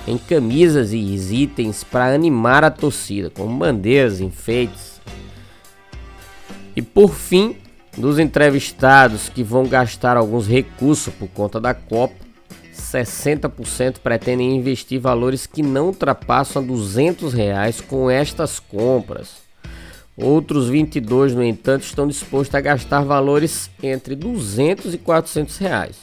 em 0.06 0.16
camisas 0.16 0.92
e 0.92 0.98
itens 0.98 1.84
para 1.84 2.14
animar 2.14 2.64
a 2.64 2.70
torcida, 2.70 3.28
como 3.30 3.58
bandeiras, 3.58 4.20
enfeites. 4.20 4.97
E 6.78 6.82
por 6.82 7.12
fim, 7.12 7.56
dos 7.96 8.20
entrevistados 8.20 9.28
que 9.28 9.42
vão 9.42 9.66
gastar 9.66 10.16
alguns 10.16 10.46
recursos 10.46 11.12
por 11.12 11.26
conta 11.26 11.60
da 11.60 11.74
Copa, 11.74 12.14
60% 12.72 13.96
pretendem 13.98 14.54
investir 14.54 15.00
valores 15.00 15.44
que 15.44 15.60
não 15.60 15.86
ultrapassam 15.86 16.64
200 16.64 17.34
reais 17.34 17.80
com 17.80 18.08
estas 18.08 18.60
compras. 18.60 19.38
Outros 20.16 20.68
22, 20.68 21.34
no 21.34 21.42
entanto, 21.42 21.82
estão 21.82 22.06
dispostos 22.06 22.54
a 22.54 22.60
gastar 22.60 23.00
valores 23.00 23.68
entre 23.82 24.14
200 24.14 24.94
e 24.94 24.98
400 24.98 25.58
reais. 25.58 25.96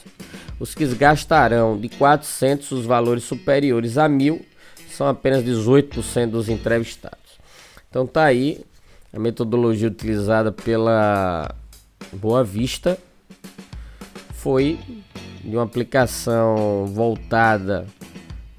Os 0.60 0.74
que 0.74 0.84
gastarão 0.88 1.80
de 1.80 1.88
400 1.88 2.70
os 2.72 2.84
valores 2.84 3.24
superiores 3.24 3.96
a 3.96 4.06
1000 4.10 4.44
são 4.90 5.08
apenas 5.08 5.42
18% 5.42 6.26
dos 6.26 6.50
entrevistados. 6.50 7.40
Então 7.88 8.06
tá 8.06 8.24
aí 8.24 8.60
a 9.16 9.18
metodologia 9.18 9.88
utilizada 9.88 10.52
pela 10.52 11.50
Boa 12.12 12.44
Vista 12.44 12.98
foi 14.34 14.78
de 15.42 15.56
uma 15.56 15.62
aplicação 15.62 16.84
voltada 16.86 17.86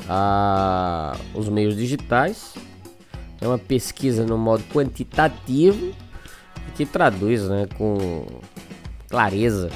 aos 0.07 1.47
meios 1.47 1.75
digitais. 1.75 2.55
É 3.39 3.47
uma 3.47 3.59
pesquisa 3.59 4.25
no 4.25 4.35
modo 4.35 4.63
quantitativo 4.73 5.93
que 6.75 6.87
traduz 6.87 7.47
né, 7.47 7.67
com 7.77 8.25
clareza 9.07 9.69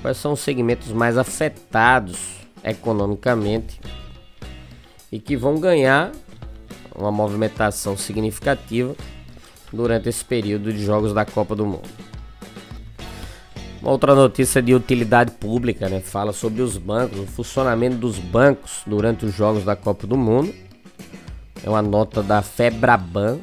quais 0.00 0.16
são 0.16 0.34
os 0.34 0.40
segmentos 0.40 0.92
mais 0.92 1.18
afetados 1.18 2.36
economicamente 2.62 3.80
e 5.10 5.18
que 5.18 5.36
vão 5.36 5.58
ganhar 5.58 6.12
uma 6.94 7.10
movimentação 7.10 7.96
significativa 7.96 8.94
durante 9.74 10.08
esse 10.08 10.24
período 10.24 10.72
de 10.72 10.84
jogos 10.84 11.12
da 11.12 11.24
Copa 11.24 11.54
do 11.54 11.66
Mundo. 11.66 11.88
Uma 13.82 13.90
outra 13.90 14.14
notícia 14.14 14.62
de 14.62 14.74
utilidade 14.74 15.32
pública, 15.32 15.90
né? 15.90 16.00
Fala 16.00 16.32
sobre 16.32 16.62
os 16.62 16.78
bancos, 16.78 17.18
o 17.18 17.26
funcionamento 17.26 17.96
dos 17.96 18.18
bancos 18.18 18.80
durante 18.86 19.26
os 19.26 19.34
jogos 19.34 19.62
da 19.62 19.76
Copa 19.76 20.06
do 20.06 20.16
Mundo. 20.16 20.54
É 21.62 21.68
uma 21.68 21.82
nota 21.82 22.22
da 22.22 22.40
FEBRABAN, 22.40 23.38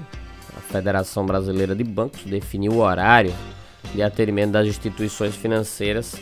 a 0.58 0.62
Federação 0.62 1.26
Brasileira 1.26 1.76
de 1.76 1.84
Bancos, 1.84 2.24
definiu 2.24 2.74
o 2.74 2.80
horário 2.80 3.34
de 3.94 4.02
atendimento 4.02 4.52
das 4.52 4.68
instituições 4.68 5.36
financeiras 5.36 6.16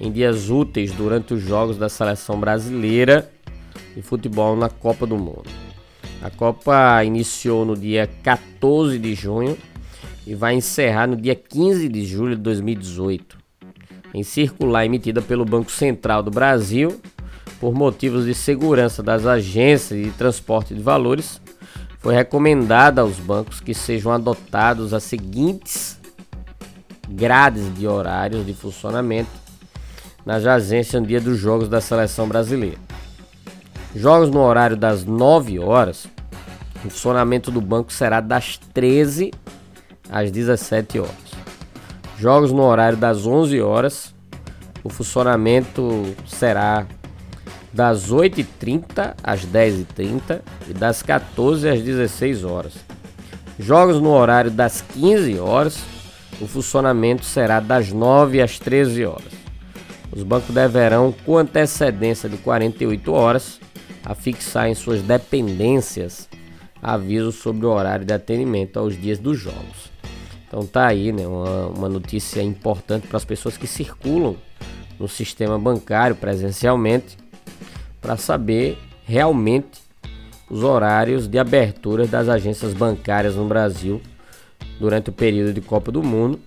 em 0.00 0.10
dias 0.10 0.50
úteis 0.50 0.92
durante 0.92 1.34
os 1.34 1.42
jogos 1.42 1.78
da 1.78 1.88
seleção 1.88 2.38
brasileira 2.38 3.30
de 3.94 4.02
futebol 4.02 4.56
na 4.56 4.68
Copa 4.68 5.06
do 5.06 5.16
Mundo. 5.16 5.65
A 6.22 6.30
Copa 6.30 7.04
iniciou 7.04 7.64
no 7.64 7.76
dia 7.76 8.08
14 8.22 8.98
de 8.98 9.14
junho 9.14 9.56
e 10.26 10.34
vai 10.34 10.54
encerrar 10.54 11.06
no 11.06 11.16
dia 11.16 11.34
15 11.34 11.88
de 11.88 12.04
julho 12.04 12.34
de 12.34 12.42
2018. 12.42 13.38
Em 14.12 14.22
circular 14.22 14.84
emitida 14.84 15.20
pelo 15.20 15.44
Banco 15.44 15.70
Central 15.70 16.22
do 16.22 16.30
Brasil, 16.30 17.00
por 17.60 17.74
motivos 17.74 18.24
de 18.24 18.34
segurança 18.34 19.02
das 19.02 19.26
agências 19.26 20.02
de 20.02 20.10
transporte 20.12 20.74
de 20.74 20.80
valores, 20.80 21.40
foi 21.98 22.14
recomendada 22.14 23.00
aos 23.00 23.18
bancos 23.18 23.60
que 23.60 23.74
sejam 23.74 24.12
adotados 24.12 24.94
as 24.94 25.02
seguintes 25.02 25.98
grades 27.08 27.72
de 27.74 27.86
horários 27.86 28.44
de 28.44 28.52
funcionamento 28.52 29.30
nas 30.24 30.44
agências 30.44 31.00
no 31.00 31.06
dia 31.06 31.20
dos 31.20 31.38
jogos 31.38 31.68
da 31.68 31.80
seleção 31.80 32.28
brasileira. 32.28 32.85
Jogos 33.96 34.28
no 34.28 34.42
horário 34.42 34.76
das 34.76 35.06
9 35.06 35.58
horas, 35.58 36.06
o 36.84 36.90
funcionamento 36.90 37.50
do 37.50 37.62
banco 37.62 37.90
será 37.90 38.20
das 38.20 38.58
13 38.74 39.32
às 40.10 40.30
17 40.30 41.00
horas. 41.00 41.14
Jogos 42.18 42.52
no 42.52 42.62
horário 42.62 42.98
das 42.98 43.26
11 43.26 43.58
horas. 43.62 44.14
O 44.84 44.90
funcionamento 44.90 46.14
será 46.26 46.86
das 47.72 48.12
8h30 48.12 49.14
às 49.22 49.46
10h30 49.46 50.40
e 50.68 50.74
das 50.74 51.02
14 51.02 51.66
às 51.66 51.80
16 51.80 52.44
horas. 52.44 52.74
Jogos 53.58 53.98
no 53.98 54.10
horário 54.10 54.50
das 54.50 54.82
15 54.92 55.38
horas. 55.38 55.78
O 56.38 56.46
funcionamento 56.46 57.24
será 57.24 57.60
das 57.60 57.90
9 57.92 58.42
às 58.42 58.58
13 58.58 59.06
horas. 59.06 59.32
Os 60.14 60.22
bancos 60.22 60.54
deverão, 60.54 61.14
com 61.24 61.38
antecedência 61.38 62.28
de 62.28 62.36
48 62.36 63.10
horas, 63.10 63.58
afixar 64.06 64.68
em 64.68 64.74
suas 64.74 65.02
dependências 65.02 66.28
aviso 66.80 67.32
sobre 67.32 67.66
o 67.66 67.70
horário 67.70 68.06
de 68.06 68.14
atendimento 68.14 68.78
aos 68.78 68.98
dias 68.98 69.18
dos 69.18 69.38
jogos. 69.38 69.90
Então 70.46 70.64
tá 70.64 70.86
aí, 70.86 71.12
né, 71.12 71.26
uma, 71.26 71.66
uma 71.66 71.88
notícia 71.88 72.40
importante 72.40 73.08
para 73.08 73.16
as 73.16 73.24
pessoas 73.24 73.56
que 73.56 73.66
circulam 73.66 74.36
no 74.98 75.08
sistema 75.08 75.58
bancário 75.58 76.14
presencialmente 76.14 77.18
para 78.00 78.16
saber 78.16 78.78
realmente 79.04 79.80
os 80.48 80.62
horários 80.62 81.26
de 81.26 81.38
abertura 81.38 82.06
das 82.06 82.28
agências 82.28 82.72
bancárias 82.72 83.34
no 83.34 83.44
Brasil 83.46 84.00
durante 84.78 85.10
o 85.10 85.12
período 85.12 85.52
de 85.52 85.60
Copa 85.60 85.90
do 85.90 86.02
Mundo. 86.02 86.38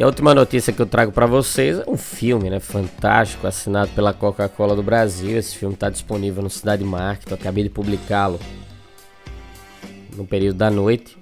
E 0.00 0.02
a 0.02 0.06
última 0.06 0.34
notícia 0.34 0.72
que 0.72 0.80
eu 0.80 0.86
trago 0.86 1.12
para 1.12 1.26
vocês 1.26 1.78
é 1.78 1.84
um 1.86 1.94
filme, 1.94 2.48
né, 2.48 2.58
fantástico, 2.58 3.46
assinado 3.46 3.90
pela 3.90 4.14
Coca-Cola 4.14 4.74
do 4.74 4.82
Brasil. 4.82 5.36
Esse 5.36 5.54
filme 5.54 5.74
está 5.74 5.90
disponível 5.90 6.42
no 6.42 6.48
Cidade 6.48 6.82
Market, 6.82 7.30
eu 7.30 7.34
acabei 7.34 7.64
de 7.64 7.68
publicá-lo 7.68 8.40
no 10.16 10.26
período 10.26 10.56
da 10.56 10.70
noite. 10.70 11.18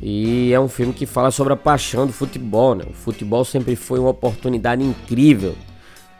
E 0.00 0.50
é 0.50 0.58
um 0.58 0.66
filme 0.66 0.94
que 0.94 1.04
fala 1.04 1.30
sobre 1.30 1.52
a 1.52 1.56
paixão 1.58 2.06
do 2.06 2.12
futebol. 2.14 2.74
Né? 2.74 2.86
O 2.88 2.94
futebol 2.94 3.44
sempre 3.44 3.76
foi 3.76 3.98
uma 3.98 4.08
oportunidade 4.08 4.82
incrível 4.82 5.54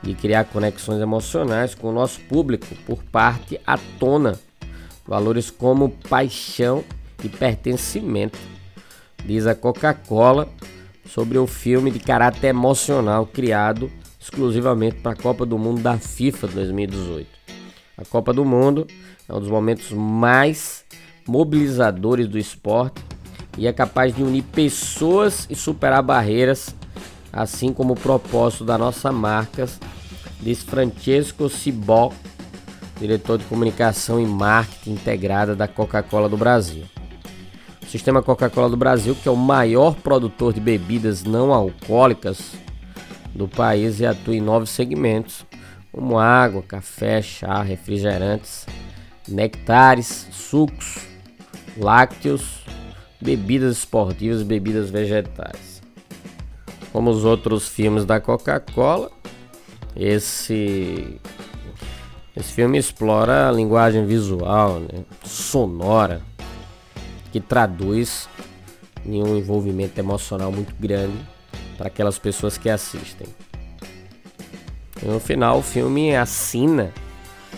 de 0.03 0.13
criar 0.13 0.45
conexões 0.45 1.01
emocionais 1.01 1.75
com 1.75 1.89
o 1.89 1.93
nosso 1.95 2.21
público 2.29 2.67
por 2.85 3.03
parte 3.05 3.59
à 3.67 3.79
tona. 3.99 4.39
Valores 5.07 5.49
como 5.49 5.89
paixão 6.11 6.85
e 7.25 7.29
pertencimento. 7.31 8.39
Diz 9.25 9.47
a 9.47 9.55
Coca-Cola 9.55 10.47
sobre 11.07 11.39
o 11.39 11.47
filme 11.47 11.91
de 11.91 11.99
caráter 11.99 12.49
emocional 12.49 13.27
criado 13.27 13.91
exclusivamente 14.21 14.97
para 14.97 15.13
a 15.13 15.17
Copa 15.17 15.45
do 15.45 15.59
Mundo 15.59 15.83
da 15.83 15.99
FIFA 15.99 16.49
2018. 16.49 17.29
A 17.97 18.05
Copa 18.05 18.33
do 18.33 18.45
Mundo 18.45 18.87
é 19.29 19.33
um 19.35 19.39
dos 19.39 19.49
momentos 19.49 19.91
mais 19.93 20.85
mobilizadores 21.27 22.27
do 22.27 22.39
esporte 22.39 23.03
e 23.57 23.67
é 23.67 23.73
capaz 23.73 24.15
de 24.15 24.23
unir 24.23 24.43
pessoas 24.43 25.47
e 25.49 25.55
superar 25.55 26.03
barreiras, 26.03 26.75
assim 27.33 27.73
como 27.73 27.93
o 27.93 28.01
propósito 28.01 28.65
da 28.65 28.77
nossa 28.77 29.13
marca, 29.13 29.67
diz 30.41 30.63
Francesco 30.63 31.49
Cibó, 31.49 32.13
diretor 32.99 33.39
de 33.39 33.45
comunicação 33.45 34.21
e 34.21 34.27
marketing 34.27 34.93
integrada 34.93 35.55
da 35.55 35.69
Coca-Cola 35.69 36.29
do 36.29 36.37
Brasil. 36.37 36.85
O 37.85 37.91
sistema 37.91 38.23
Coca-Cola 38.23 38.69
do 38.69 38.77
Brasil, 38.77 39.15
que 39.15 39.29
é 39.29 39.31
o 39.31 39.37
maior 39.37 39.95
produtor 39.95 40.53
de 40.53 40.61
bebidas 40.61 41.23
não 41.23 41.53
alcoólicas 41.53 42.53
do 43.35 43.47
país 43.47 44.01
e 44.01 44.07
atua 44.07 44.35
em 44.35 44.41
nove 44.41 44.67
segmentos, 44.67 45.47
como 45.93 46.19
água, 46.19 46.63
café, 46.63 47.23
chá, 47.23 47.63
refrigerantes, 47.63 48.67
nectares, 49.29 50.27
sucos, 50.33 50.99
lácteos, 51.77 52.65
bebidas 53.21 53.79
esportivas 53.79 54.41
e 54.41 54.45
bebidas 54.45 54.91
vegetais. 54.91 55.83
Como 56.93 57.11
os 57.11 57.25
outros 57.25 57.69
filmes 57.69 58.05
da 58.05 58.21
Coca-Cola, 58.21 59.11
esse 59.95 61.21
esse 62.37 62.53
filme 62.53 62.79
explora 62.79 63.49
a 63.49 63.53
linguagem 63.53 64.05
visual, 64.05 64.81
né, 64.81 65.05
sonora, 65.23 66.21
que 67.35 67.41
traduz 67.41 68.29
em 69.05 69.21
um 69.21 69.37
envolvimento 69.37 69.99
emocional 69.99 70.53
muito 70.53 70.73
grande 70.79 71.19
para 71.77 71.89
aquelas 71.89 72.17
pessoas 72.17 72.57
que 72.57 72.71
assistem. 72.71 73.27
E 75.03 75.05
no 75.05 75.19
final, 75.19 75.59
o 75.59 75.63
filme 75.63 76.15
assina 76.15 76.95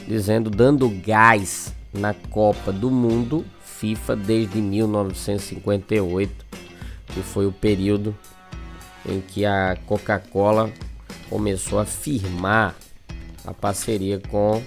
dizendo 0.08 0.48
dando 0.48 0.88
gás 0.88 1.74
na 1.92 2.14
Copa 2.14 2.72
do 2.72 2.90
Mundo 2.90 3.44
FIFA 3.60 4.16
desde 4.16 4.62
1958, 4.62 6.46
que 7.08 7.20
foi 7.20 7.44
o 7.46 7.52
período 7.52 8.16
em 9.06 9.20
que 9.20 9.44
a 9.44 9.76
Coca-Cola 9.84 10.72
começou 11.28 11.78
a 11.78 11.84
firmar 11.84 12.74
a 13.44 13.52
parceria 13.52 14.22
com 14.30 14.62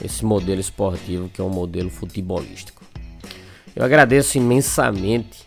esse 0.00 0.24
modelo 0.24 0.60
esportivo 0.60 1.28
que 1.28 1.40
é 1.40 1.44
um 1.44 1.50
modelo 1.50 1.90
futebolístico. 1.90 2.79
Eu 3.74 3.84
agradeço 3.84 4.36
imensamente 4.36 5.46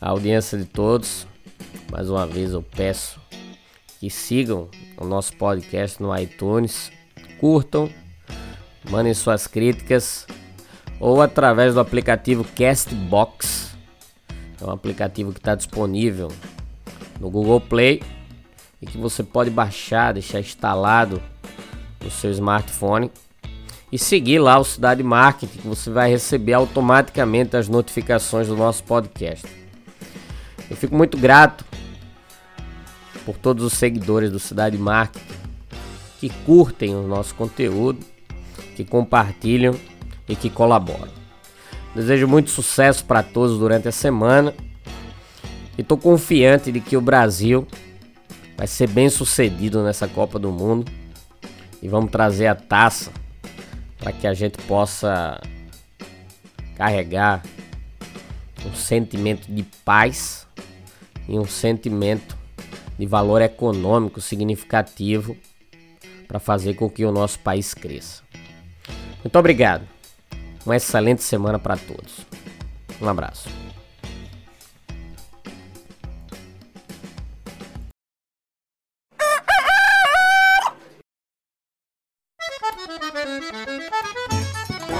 a 0.00 0.10
audiência 0.10 0.58
de 0.58 0.64
todos. 0.64 1.26
Mais 1.90 2.10
uma 2.10 2.26
vez 2.26 2.52
eu 2.52 2.62
peço 2.62 3.20
que 3.98 4.10
sigam 4.10 4.68
o 4.98 5.04
nosso 5.04 5.34
podcast 5.36 6.02
no 6.02 6.16
iTunes, 6.16 6.92
curtam, 7.40 7.88
mandem 8.90 9.14
suas 9.14 9.46
críticas 9.46 10.26
ou 11.00 11.22
através 11.22 11.74
do 11.74 11.80
aplicativo 11.80 12.44
Castbox. 12.56 13.74
É 14.60 14.64
um 14.64 14.70
aplicativo 14.70 15.32
que 15.32 15.38
está 15.38 15.54
disponível 15.54 16.28
no 17.18 17.30
Google 17.30 17.60
Play 17.60 18.02
e 18.80 18.86
que 18.86 18.98
você 18.98 19.22
pode 19.22 19.50
baixar, 19.50 20.12
deixar 20.12 20.40
instalado 20.40 21.22
no 22.02 22.10
seu 22.10 22.30
smartphone 22.30 23.10
e 23.92 23.98
seguir 23.98 24.38
lá 24.38 24.58
o 24.58 24.64
Cidade 24.64 25.02
Marketing, 25.02 25.58
que 25.58 25.68
você 25.68 25.90
vai 25.90 26.08
receber 26.08 26.54
automaticamente 26.54 27.58
as 27.58 27.68
notificações 27.68 28.48
do 28.48 28.56
nosso 28.56 28.82
podcast. 28.84 29.46
Eu 30.70 30.76
fico 30.76 30.96
muito 30.96 31.18
grato 31.18 31.62
por 33.26 33.36
todos 33.36 33.62
os 33.62 33.74
seguidores 33.74 34.30
do 34.30 34.38
Cidade 34.38 34.78
Marketing 34.78 35.42
que 36.18 36.30
curtem 36.46 36.94
o 36.94 37.02
nosso 37.02 37.34
conteúdo, 37.34 37.98
que 38.74 38.84
compartilham 38.84 39.74
e 40.26 40.34
que 40.34 40.48
colaboram. 40.48 41.12
Desejo 41.94 42.26
muito 42.26 42.48
sucesso 42.48 43.04
para 43.04 43.22
todos 43.22 43.58
durante 43.58 43.88
a 43.88 43.92
semana 43.92 44.54
e 45.76 45.82
estou 45.82 45.98
confiante 45.98 46.72
de 46.72 46.80
que 46.80 46.96
o 46.96 47.00
Brasil 47.00 47.66
vai 48.56 48.66
ser 48.66 48.88
bem 48.88 49.10
sucedido 49.10 49.82
nessa 49.82 50.08
Copa 50.08 50.38
do 50.38 50.50
Mundo 50.50 50.90
e 51.82 51.88
vamos 51.88 52.10
trazer 52.10 52.46
a 52.46 52.54
taça 52.54 53.10
para 54.02 54.12
que 54.12 54.26
a 54.26 54.34
gente 54.34 54.58
possa 54.64 55.40
carregar 56.76 57.40
um 58.66 58.74
sentimento 58.74 59.46
de 59.46 59.62
paz 59.84 60.44
e 61.28 61.38
um 61.38 61.46
sentimento 61.46 62.36
de 62.98 63.06
valor 63.06 63.40
econômico 63.40 64.20
significativo 64.20 65.36
para 66.26 66.40
fazer 66.40 66.74
com 66.74 66.90
que 66.90 67.04
o 67.04 67.12
nosso 67.12 67.38
país 67.38 67.74
cresça. 67.74 68.22
Muito 69.22 69.38
obrigado. 69.38 69.86
Uma 70.66 70.76
excelente 70.76 71.22
semana 71.22 71.58
para 71.58 71.76
todos. 71.76 72.26
Um 73.00 73.08
abraço. 73.08 73.61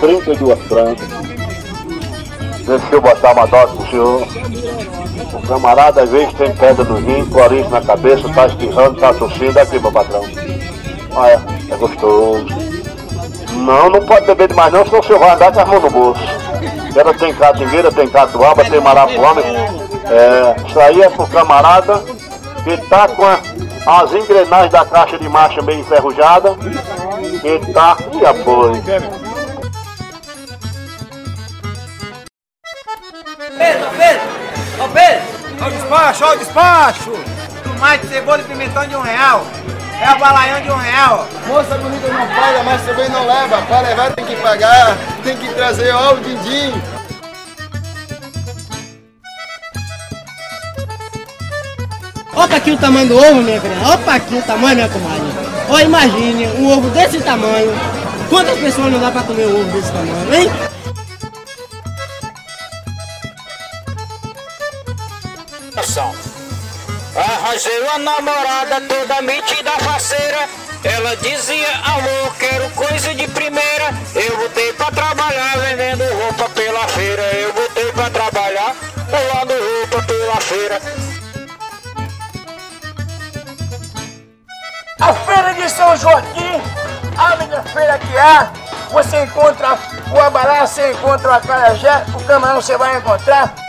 Trinta 0.03 0.33
e 0.33 0.37
duas 0.37 0.59
francas. 0.63 1.09
Deixa 2.67 2.87
eu 2.91 3.01
botar 3.01 3.33
uma 3.33 3.47
dose 3.47 3.77
pro 3.77 3.89
senhor. 3.89 4.27
O 5.33 5.47
camarada 5.47 6.03
às 6.03 6.11
vezes 6.11 6.35
tem 6.35 6.53
pedra 6.57 6.85
no 6.85 6.97
rim, 6.97 7.25
coriza 7.27 7.69
na 7.69 7.81
cabeça, 7.81 8.29
tá 8.35 8.47
espirrando, 8.47 8.99
tá 8.99 9.15
tossindo, 9.15 9.59
aqui 9.61 9.79
meu 9.79 9.93
patrão. 9.93 10.25
Olha, 11.15 11.41
é 11.71 11.77
gostoso. 11.77 12.47
Não, 13.53 13.91
não 13.91 14.05
pode 14.05 14.27
beber 14.27 14.49
demais 14.49 14.73
não, 14.73 14.85
senão 14.85 14.99
o 14.99 15.05
senhor 15.05 15.21
vai 15.21 15.31
andar 15.37 15.53
com 15.53 15.61
as 15.61 15.69
mãos 15.69 15.83
no 15.83 15.91
bolso. 15.91 16.23
Ela 16.97 17.15
tem 17.15 17.33
catingueira, 17.33 17.93
tem 17.93 18.09
catuaba, 18.09 18.65
tem 18.65 18.81
marapuama. 18.81 19.41
É, 19.41 20.57
isso 20.67 20.81
aí 20.81 21.01
é 21.01 21.09
pro 21.09 21.29
camarada 21.29 22.03
que 22.65 22.77
tá 22.89 23.07
com 23.07 23.25
a, 23.25 23.39
as 24.03 24.13
engrenagens 24.13 24.73
da 24.73 24.85
caixa 24.85 25.17
de 25.17 25.29
marcha 25.29 25.63
bem 25.63 25.79
enferrujada. 25.79 26.57
E 27.45 27.73
tá, 27.73 27.97
e 28.21 28.27
apoio. 28.27 28.83
Despacho, 36.13 36.25
ó 36.25 36.33
o 36.33 36.37
despacho! 36.37 37.13
Tomate, 37.65 38.07
cebola 38.07 38.41
e 38.41 38.45
pimentão 38.45 38.87
de 38.87 38.95
um 38.95 39.01
real. 39.01 39.47
É 40.01 40.13
o 40.13 40.19
balaião 40.19 40.61
de 40.61 40.71
um 40.71 40.77
real. 40.77 41.27
Moça 41.47 41.79
bonita 41.79 42.09
não 42.09 42.27
paga, 42.27 42.63
mas 42.65 42.83
também 42.83 43.09
não 43.09 43.27
leva. 43.27 43.63
Para 43.63 43.81
levar 43.81 44.13
tem 44.13 44.25
que 44.25 44.37
pagar, 44.37 44.97
tem 45.23 45.37
que 45.37 45.49
trazer 45.55 45.93
ó 45.93 46.15
o 46.15 46.17
din-din. 46.19 46.83
Opa 52.35 52.57
aqui 52.57 52.73
o 52.73 52.77
tamanho 52.77 53.09
do 53.09 53.17
ovo, 53.17 53.43
minha 53.43 53.61
filha. 53.61 53.95
Opa 53.95 54.15
aqui 54.15 54.35
o 54.35 54.43
tamanho, 54.43 54.77
minha 54.77 54.89
comadre. 54.89 55.33
Ó, 55.69 55.79
imagine 55.81 56.47
um 56.59 56.71
ovo 56.77 56.91
desse 56.91 57.21
tamanho. 57.21 57.73
Quantas 58.29 58.59
pessoas 58.59 58.93
não 58.93 59.01
dá 59.01 59.11
pra 59.11 59.23
comer 59.23 59.47
um 59.47 59.61
ovo 59.61 59.71
desse 59.71 59.93
tamanho, 59.93 60.35
hein? 60.35 60.72
Arranjei 67.63 67.81
uma 67.83 67.99
namorada 67.99 68.81
toda 68.89 69.23
metida 69.23 69.71
faceira. 69.79 70.49
Ela 70.83 71.17
dizia, 71.19 71.69
amor, 71.85 72.37
quero 72.37 72.69
coisa 72.71 73.15
de 73.15 73.29
primeira. 73.29 73.95
Eu 74.17 74.37
voltei 74.37 74.73
pra 74.73 74.91
trabalhar 74.91 75.59
vendendo 75.59 76.03
roupa 76.23 76.49
pela 76.51 76.89
feira. 76.89 77.23
Eu 77.23 77.53
voltei 77.53 77.93
pra 77.93 78.11
trabalhar 78.11 78.75
pulando 79.07 79.55
roupa 79.79 80.03
pela 80.03 80.41
feira. 80.41 80.81
A 85.01 85.15
feira 85.15 85.55
de 85.55 85.71
São 85.71 85.97
Joaquim, 85.97 86.61
a 87.17 87.37
melhor 87.37 87.65
feira 87.65 87.99
que 87.99 88.19
há. 88.19 88.53
Você 88.91 89.23
encontra 89.23 89.79
o 90.13 90.21
abará, 90.21 90.67
você 90.67 90.91
encontra 90.91 91.31
o 91.31 91.35
acarajé, 91.35 92.05
o 92.13 92.25
camarão 92.25 92.61
você 92.61 92.77
vai 92.77 92.97
encontrar. 92.97 93.62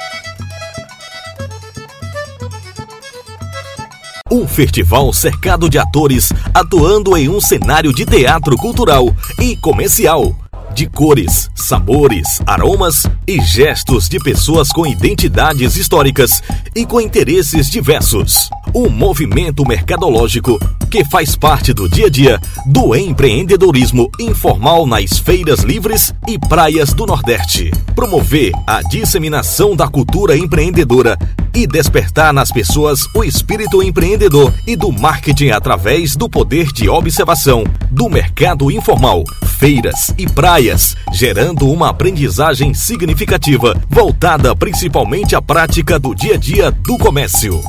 Um 4.43 4.47
festival 4.47 5.13
cercado 5.13 5.69
de 5.69 5.79
atores 5.79 6.33
atuando 6.53 7.15
em 7.15 7.29
um 7.29 7.39
cenário 7.39 7.93
de 7.93 8.05
teatro 8.05 8.57
cultural 8.57 9.15
e 9.39 9.55
comercial. 9.55 10.35
De 10.75 10.85
cores, 10.85 11.49
sabores, 11.63 12.41
aromas 12.45 13.05
e 13.27 13.41
gestos 13.41 14.07
de 14.09 14.19
pessoas 14.19 14.69
com 14.71 14.85
identidades 14.85 15.77
históricas 15.77 16.41
e 16.75 16.85
com 16.85 16.99
interesses 16.99 17.69
diversos. 17.69 18.49
Um 18.73 18.89
movimento 18.89 19.65
mercadológico 19.65 20.59
que 20.89 21.03
faz 21.05 21.35
parte 21.35 21.73
do 21.73 21.89
dia 21.89 22.07
a 22.07 22.09
dia 22.09 22.39
do 22.65 22.95
empreendedorismo 22.95 24.09
informal 24.19 24.85
nas 24.85 25.17
feiras 25.17 25.61
livres 25.61 26.13
e 26.27 26.37
praias 26.37 26.93
do 26.93 27.05
Nordeste. 27.05 27.71
Promover 27.95 28.51
a 28.67 28.81
disseminação 28.81 29.75
da 29.75 29.87
cultura 29.87 30.37
empreendedora 30.37 31.17
e 31.53 31.67
despertar 31.67 32.33
nas 32.33 32.51
pessoas 32.51 33.07
o 33.13 33.23
espírito 33.23 33.83
empreendedor 33.83 34.51
e 34.65 34.75
do 34.75 34.91
marketing 34.91 35.49
através 35.49 36.15
do 36.15 36.27
poder 36.27 36.71
de 36.71 36.89
observação 36.89 37.63
do 37.91 38.09
mercado 38.09 38.71
informal, 38.71 39.23
feiras 39.59 40.13
e 40.17 40.27
praias, 40.27 40.95
gerando 41.11 41.52
uma 41.61 41.89
aprendizagem 41.89 42.73
significativa 42.73 43.75
voltada 43.89 44.55
principalmente 44.55 45.35
à 45.35 45.41
prática 45.41 45.99
do 45.99 46.15
dia 46.15 46.35
a 46.35 46.37
dia 46.37 46.71
do 46.71 46.97
comércio. 46.97 47.61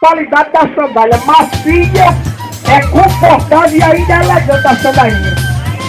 qualidade 0.00 0.52
da 0.52 0.60
sandália 0.74 1.20
macia, 1.26 2.16
é 2.68 2.80
confortável 2.88 3.78
e 3.78 3.82
ainda 3.82 4.12
é 4.12 4.24
elegante 4.24 4.66
a 4.66 4.76
sandalinha. 4.76 5.36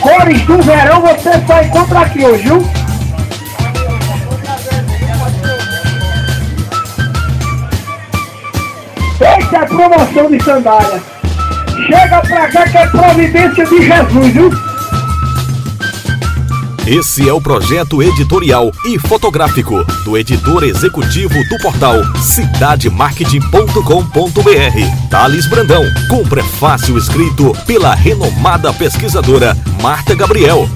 Cores 0.01 0.41
do 0.43 0.61
verão 0.61 1.01
você 1.01 1.31
só 1.45 1.61
encontra 1.61 1.99
aqui 1.99 2.25
hoje, 2.25 2.43
viu? 2.43 2.63
Essa 9.19 9.57
é 9.57 9.65
promoção 9.65 10.29
de 10.29 10.43
sandália. 10.43 11.01
Chega 11.87 12.21
pra 12.21 12.47
cá 12.49 12.67
que 12.67 12.77
é 12.77 12.87
providência 12.87 13.65
de 13.65 13.81
Jesus, 13.81 14.33
viu? 14.33 14.76
Esse 16.87 17.27
é 17.27 17.33
o 17.33 17.41
projeto 17.41 18.01
editorial 18.01 18.71
e 18.85 18.97
fotográfico 18.97 19.83
do 20.05 20.17
editor 20.17 20.63
executivo 20.63 21.35
do 21.49 21.57
portal 21.57 21.95
cidademarketing.com.br, 22.15 25.09
Thales 25.09 25.49
Brandão, 25.49 25.83
com 26.09 26.23
prefácio 26.23 26.97
escrito 26.97 27.51
pela 27.65 27.93
renomada 27.93 28.71
pesquisadora 28.71 29.57
Marta 29.81 30.15
Gabriel. 30.15 30.69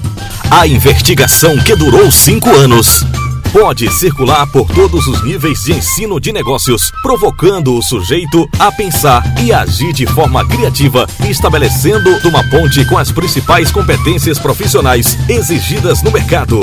A 0.50 0.66
investigação 0.66 1.56
que 1.64 1.74
durou 1.74 2.10
cinco 2.10 2.50
anos 2.50 3.06
pode 3.52 3.92
circular 3.92 4.46
por 4.46 4.66
todos 4.66 5.06
os 5.06 5.22
níveis 5.22 5.62
de 5.62 5.72
ensino 5.72 6.18
de 6.18 6.32
negócios, 6.32 6.90
provocando 7.02 7.74
o 7.76 7.82
sujeito 7.82 8.48
a 8.58 8.72
pensar 8.72 9.22
e 9.42 9.52
agir 9.52 9.92
de 9.92 10.06
forma 10.06 10.46
criativa, 10.48 11.06
estabelecendo 11.28 12.10
uma 12.26 12.42
ponte 12.48 12.82
com 12.86 12.96
as 12.96 13.12
principais 13.12 13.70
competências 13.70 14.38
profissionais 14.38 15.18
exigidas 15.28 16.02
no 16.02 16.10
mercado. 16.10 16.60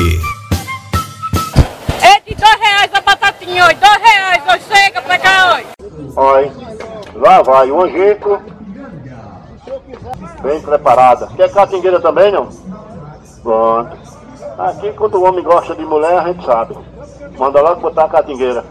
É 2.02 2.20
de 2.20 2.36
dois 2.36 2.60
reais 2.60 2.92
a 2.94 3.00
batatinha 3.00 3.66
hoje, 3.66 3.76
dois 3.76 4.02
reais 4.02 4.44
hoje, 4.50 4.64
chega 4.70 5.02
pra 5.02 5.18
cá 5.18 5.56
hoje. 5.56 5.68
Olha, 6.18 6.52
lá 7.16 7.42
vai 7.42 7.72
o 7.72 7.82
angico. 7.82 8.42
Bem 10.44 10.62
preparada. 10.62 11.28
Quer 11.38 11.50
catingueira 11.54 12.02
também, 12.02 12.34
não? 12.34 12.50
Pronto. 13.42 13.98
Aqui, 14.58 14.92
quando 14.92 15.16
o 15.16 15.24
homem 15.24 15.42
gosta 15.42 15.74
de 15.74 15.86
mulher, 15.86 16.20
a 16.20 16.28
gente 16.28 16.46
sabe. 16.46 16.76
Manda 17.38 17.62
logo 17.62 17.80
botar 17.80 18.04
a 18.04 18.10
catingueira. 18.10 18.66